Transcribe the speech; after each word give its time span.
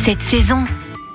cette 0.00 0.22
saison. 0.22 0.64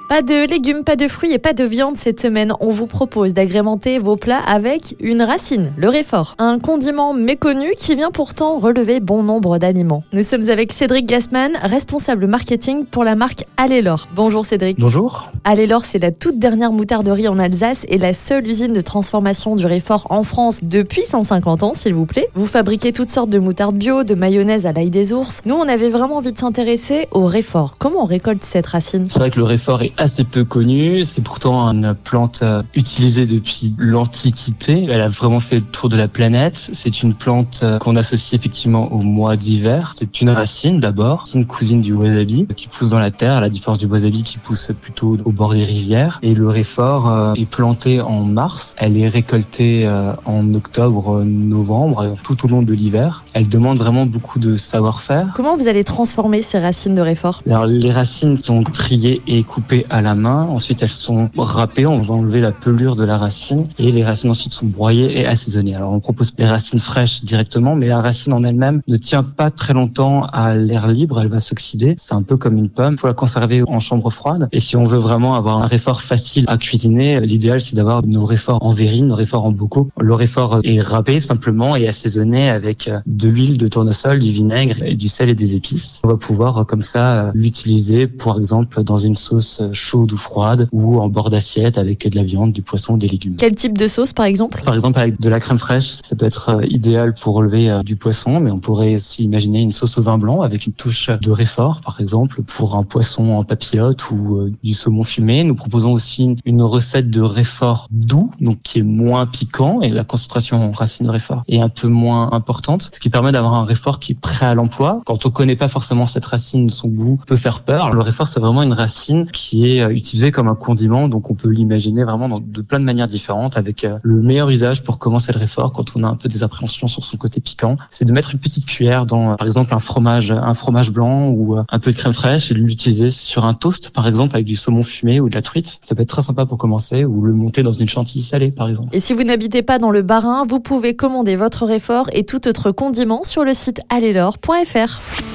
Pas 0.08 0.22
de 0.22 0.48
légumes, 0.48 0.84
pas 0.84 0.96
de 0.96 1.08
fruits 1.08 1.34
et 1.34 1.40
pas 1.40 1.54
de 1.54 1.64
viande 1.64 1.98
cette 1.98 2.22
semaine. 2.22 2.54
On 2.60 2.70
vous 2.70 2.86
propose 2.86 3.34
d'agrémenter 3.34 3.98
vos 3.98 4.18
plats 4.18 4.40
avec 4.46 4.96
une 5.00 5.24
racine, 5.24 5.74
le 5.78 5.90
réfort. 5.90 6.36
Un 6.38 6.60
condiment 6.60 7.16
méconnu 7.16 7.72
qui 7.76 7.96
vient 7.96 8.12
pourtant 8.12 8.60
relever 8.60 9.00
bon 9.00 9.24
nombre 9.24 9.58
d'aliments. 9.58 10.04
Nous 10.14 10.22
sommes 10.22 10.48
avec 10.52 10.74
Cédric 10.74 11.08
Gassman, 11.08 11.54
responsable 11.60 12.28
marketing 12.28 12.86
pour 12.86 13.04
la 13.04 13.16
marque 13.16 13.46
Allélor. 13.58 14.08
Bonjour 14.16 14.46
Cédric. 14.46 14.80
Bonjour. 14.80 15.32
Allélor, 15.44 15.84
c'est 15.84 15.98
la 15.98 16.12
toute 16.12 16.38
dernière 16.38 16.72
moutarderie 16.72 17.28
en 17.28 17.40
Alsace 17.40 17.88
et 17.90 17.98
la 17.98 18.14
seule 18.14 18.46
usine 18.46 18.74
de 18.74 18.82
transformation 18.82 19.56
du 19.56 19.66
réfort 19.66 20.06
en 20.12 20.24
France 20.24 20.60
depuis 20.62 21.04
150 21.08 21.64
ans, 21.64 21.74
s'il 21.74 21.96
vous 21.96 22.06
plaît. 22.06 22.28
Vous 22.36 22.48
fabriquez 22.48 22.94
toutes 22.94 23.10
sortes 23.10 23.32
de 23.32 23.40
moutarde 23.40 23.76
bio, 23.76 24.04
de 24.04 24.14
mayonnaise 24.14 24.68
à 24.68 24.72
l'ail 24.72 24.92
des 24.92 25.14
ours. 25.14 25.42
Nous, 25.48 25.56
on 25.56 25.68
avait 25.68 25.90
vraiment 25.90 26.18
envie 26.18 26.32
de 26.32 26.38
s'intéresser 26.38 27.08
au 27.10 27.26
réfort. 27.26 27.78
Comment 27.80 28.04
on 28.04 28.06
récolte 28.06 28.44
cette 28.44 28.68
racine? 28.68 29.08
C'est 29.10 29.18
vrai 29.18 29.32
que 29.32 29.40
le 29.40 29.46
réfort 29.46 29.82
est 29.82 29.96
assez 30.06 30.24
peu 30.24 30.46
connue. 30.46 31.04
C'est 31.04 31.24
pourtant 31.24 31.68
une 31.68 31.96
plante 31.96 32.42
euh, 32.44 32.62
utilisée 32.76 33.26
depuis 33.26 33.74
l'Antiquité. 33.78 34.86
Elle 34.90 35.02
a 35.02 35.08
vraiment 35.08 35.40
fait 35.40 35.58
le 35.58 35.64
tour 35.64 35.90
de 35.90 35.98
la 35.98 36.08
planète. 36.08 36.70
C'est 36.74 37.02
une 37.02 37.14
plante 37.16 37.62
euh, 37.64 37.80
qu'on 37.80 37.96
associe 37.96 38.40
effectivement 38.40 38.92
au 38.94 39.00
mois 39.00 39.36
d'hiver. 39.36 39.92
C'est 39.96 40.22
une 40.22 40.30
racine 40.30 40.80
d'abord. 40.80 41.24
C'est 41.26 41.40
une 41.40 41.48
cousine 41.48 41.82
du 41.82 41.94
wasabi 41.94 42.46
qui 42.56 42.68
pousse 42.68 42.90
dans 42.90 43.00
la 43.00 43.10
terre, 43.10 43.34
à 43.34 43.42
la 43.42 43.50
différence 43.50 43.80
du 43.80 43.88
wasabi 43.88 44.22
qui 44.22 44.38
pousse 44.38 44.72
plutôt 44.80 45.18
au 45.26 45.32
bord 45.32 45.54
des 45.54 45.64
rizières. 45.64 46.20
Et 46.22 46.36
le 46.36 46.48
réfort 46.50 47.10
euh, 47.10 47.34
est 47.34 47.50
planté 47.50 48.00
en 48.00 48.24
mars. 48.24 48.76
Elle 48.78 48.98
est 48.98 49.08
récoltée 49.08 49.90
en 50.26 50.54
octobre, 50.54 51.24
novembre, 51.24 52.16
tout 52.24 52.46
au 52.46 52.48
long 52.48 52.62
de 52.62 52.74
l'hiver. 52.74 53.24
Elle 53.34 53.48
demande 53.48 53.80
vraiment 53.80 54.06
beaucoup 54.06 54.38
de 54.38 54.56
savoir-faire. 54.56 55.34
Comment 55.36 55.58
vous 55.58 55.68
allez 55.68 55.84
transformer 55.84 56.42
ces 56.42 56.60
racines 56.60 56.96
de 56.96 57.02
réfort? 57.02 57.42
Alors 57.48 57.66
les 57.66 57.92
racines 57.92 58.38
sont 58.38 58.64
triées 58.64 59.22
et 59.28 59.44
coupées 59.44 59.85
à 59.90 60.02
la 60.02 60.16
main. 60.16 60.44
Ensuite, 60.44 60.84
elles 60.84 60.90
sont 60.90 61.30
râpées. 61.38 61.86
On 61.86 62.02
va 62.02 62.14
enlever 62.14 62.42
la 62.42 62.52
pelure 62.52 62.96
de 62.96 63.04
la 63.04 63.18
racine 63.18 63.68
et 63.80 63.92
les 63.92 64.04
racines 64.04 64.30
ensuite 64.30 64.54
sont 64.54 64.66
broyées 64.66 65.20
et 65.20 65.26
assaisonnées. 65.26 65.76
Alors, 65.76 65.92
on 65.92 66.00
propose 66.00 66.34
les 66.38 66.46
racines 66.46 66.80
fraîches 66.80 67.24
directement, 67.24 67.76
mais 67.76 67.88
la 67.88 68.02
racine 68.02 68.34
en 68.34 68.44
elle-même 68.44 68.82
ne 68.88 68.98
tient 68.98 69.24
pas 69.24 69.50
très 69.50 69.74
longtemps 69.74 70.26
à 70.26 70.56
l'air 70.56 70.88
libre. 70.88 71.22
Elle 71.22 71.30
va 71.30 71.40
s'oxyder. 71.40 71.96
C'est 71.98 72.14
un 72.14 72.24
peu 72.24 72.38
comme 72.38 72.58
une 72.58 72.70
pomme. 72.70 72.94
Il 72.94 73.00
faut 73.00 73.08
la 73.08 73.14
conserver 73.14 73.64
en 73.68 73.80
chambre 73.80 74.10
froide. 74.10 74.48
Et 74.52 74.60
si 74.60 74.76
on 74.76 74.86
veut 74.86 74.98
vraiment 74.98 75.36
avoir 75.36 75.58
un 75.58 75.68
réfort 75.68 76.02
facile 76.02 76.46
à 76.48 76.58
cuisiner, 76.58 77.20
l'idéal, 77.20 77.62
c'est 77.62 77.76
d'avoir 77.76 78.06
nos 78.06 78.26
réforts 78.26 78.60
en 78.62 78.72
verrine, 78.72 79.08
nos 79.08 79.16
réforts 79.16 79.46
en 79.46 79.52
bocaux. 79.52 79.90
Le 80.00 80.14
réfort 80.14 80.60
est 80.64 80.82
râpé 80.82 81.20
simplement 81.20 81.76
et 81.76 81.88
assaisonné 81.88 82.50
avec 82.50 82.90
de 83.06 83.30
l'huile 83.30 83.58
de 83.58 83.68
tournesol, 83.68 84.20
du 84.20 84.32
vinaigre, 84.32 84.84
et 84.84 84.96
du 84.96 85.08
sel 85.08 85.30
et 85.30 85.36
des 85.36 85.56
épices. 85.56 86.00
On 86.04 86.08
va 86.08 86.18
pouvoir 86.18 86.66
comme 86.66 86.82
ça 86.82 87.32
l'utiliser, 87.34 88.08
par 88.08 88.38
exemple, 88.38 88.84
dans 88.84 88.98
une 88.98 89.16
sauce 89.16 89.62
chaude 89.76 90.12
ou 90.12 90.18
froide 90.18 90.68
ou 90.72 91.00
en 91.00 91.10
bord 91.10 91.30
d'assiette 91.30 91.78
avec 91.78 92.10
de 92.10 92.16
la 92.16 92.24
viande, 92.24 92.52
du 92.52 92.62
poisson, 92.62 92.98
des 92.98 93.08
légumes. 93.08 93.36
Quel 93.38 93.56
type 93.56 93.78
de 93.78 93.88
sauce 93.88 94.14
par 94.14 94.26
exemple? 94.26 94.62
Par 94.64 94.76
exemple 94.76 95.00
avec 95.00 95.20
de 95.20 95.30
la 95.30 95.40
crème 95.40 95.58
fraîche, 95.58 95.98
ça 96.04 96.16
peut 96.16 96.26
être 96.26 96.50
euh, 96.50 96.66
idéal 96.70 97.14
pour 97.14 97.36
relever 97.36 97.70
euh, 97.70 97.82
du 97.82 97.96
poisson, 97.96 98.40
mais 98.40 98.52
on 98.52 98.60
pourrait 98.60 98.96
aussi 98.96 99.24
imaginer 99.24 99.62
une 99.62 99.72
sauce 99.72 99.98
au 99.98 100.02
vin 100.02 100.18
blanc 100.18 100.42
avec 100.42 100.66
une 100.66 100.74
touche 100.74 101.10
de 101.10 101.32
réfort 101.32 101.82
par 101.82 102.00
exemple 102.00 102.42
pour 102.42 102.76
un 102.76 102.84
poisson 102.84 103.32
en 103.32 103.44
papillote 103.44 104.10
ou 104.12 104.38
euh, 104.38 104.52
du 104.64 104.74
saumon 104.74 105.04
fumé. 105.04 105.44
Nous 105.44 105.56
proposons 105.56 105.94
aussi 105.94 106.36
une 106.46 106.62
recette 106.62 107.10
de 107.10 107.22
réfort 107.22 107.88
doux, 107.92 108.32
donc 108.42 108.62
qui 108.64 108.80
est 108.80 108.84
moins 108.84 109.26
piquant 109.26 109.82
et 109.82 109.90
la 109.90 110.04
concentration 110.04 110.64
en 110.64 110.72
racine 110.72 111.06
de 111.06 111.12
réfort 111.12 111.44
est 111.48 111.60
un 111.60 111.70
peu 111.70 111.88
moins 111.88 112.32
importante, 112.32 112.90
ce 112.94 113.00
qui 113.00 113.10
permet 113.10 113.32
d'avoir 113.32 113.54
un 113.56 113.66
réfort 113.66 114.00
qui 114.00 114.14
est 114.14 114.20
prêt 114.20 114.46
à 114.46 114.54
l'emploi. 114.54 115.02
Quand 115.06 115.26
on 115.26 115.30
connaît 115.30 115.56
pas 115.56 115.68
forcément 115.68 116.06
cette 116.06 116.26
racine, 116.26 116.70
son 116.70 116.88
goût 116.88 117.20
peut 117.28 117.36
faire 117.36 117.62
peur. 117.62 117.94
Le 117.94 118.02
réfort 118.02 118.28
c'est 118.28 118.40
vraiment 118.40 118.64
une 118.64 118.74
racine 118.74 119.26
qui 119.32 119.65
est 119.65 119.65
utilisé 119.74 120.32
comme 120.32 120.48
un 120.48 120.56
condiment, 120.56 121.08
donc 121.08 121.30
on 121.30 121.36
peut 121.36 121.50
l'imaginer 121.50 122.04
vraiment 122.04 122.40
de 122.40 122.62
plein 122.62 122.80
de 122.80 122.86
manières 122.86 123.08
différentes, 123.08 123.58
avec 123.58 123.84
euh, 123.84 123.98
le 124.04 124.22
meilleur 124.22 124.50
usage 124.50 124.84
pour 124.84 125.00
commencer 125.00 125.32
le 125.34 125.40
réfort 125.40 125.72
quand 125.74 125.96
on 125.96 126.04
a 126.04 126.08
un 126.08 126.16
peu 126.16 126.30
des 126.30 126.44
appréhensions 126.44 126.88
sur 126.88 127.04
son 127.04 127.18
côté 127.18 127.42
piquant, 127.42 127.78
c'est 127.90 128.06
de 128.06 128.12
mettre 128.12 128.34
une 128.34 128.40
petite 128.40 128.66
cuillère 128.66 129.06
dans, 129.06 129.32
euh, 129.32 129.36
par 129.36 129.48
exemple, 129.48 129.74
un 129.74 129.80
fromage, 129.80 130.32
un 130.32 130.54
fromage 130.54 130.92
blanc 130.92 131.30
ou 131.30 131.58
euh, 131.58 131.64
un 131.70 131.80
peu 131.80 131.92
de 131.92 131.98
crème 131.98 132.14
fraîche 132.14 132.52
et 132.52 132.54
de 132.54 132.60
l'utiliser 132.60 133.12
sur 133.12 133.46
un 133.46 133.54
toast, 133.54 133.90
par 133.90 134.08
exemple, 134.08 134.36
avec 134.36 134.46
du 134.46 134.56
saumon 134.56 134.84
fumé 134.84 135.20
ou 135.20 135.30
de 135.30 135.36
la 135.36 135.42
truite. 135.42 135.80
Ça 135.82 135.96
peut 135.96 136.02
être 136.02 136.10
très 136.10 136.22
sympa 136.22 136.46
pour 136.46 136.58
commencer, 136.58 137.06
ou 137.06 137.24
le 137.24 137.34
monter 137.34 137.64
dans 137.64 137.72
une 137.72 137.88
chantilly 137.88 138.24
salée, 138.24 138.52
par 138.52 138.70
exemple. 138.70 138.90
Et 138.94 139.00
si 139.00 139.14
vous 139.14 139.24
n'habitez 139.24 139.62
pas 139.62 139.80
dans 139.80 139.92
le 139.92 140.02
Bas-Rhin, 140.02 140.46
vous 140.48 140.60
pouvez 140.60 140.96
commander 140.96 141.36
votre 141.36 141.66
réfort 141.66 142.10
et 142.14 142.24
tout 142.24 142.48
autre 142.48 142.72
condiment 142.72 143.24
sur 143.24 143.44
le 143.44 143.54
site 143.54 143.82
allelor.fr. 143.90 145.35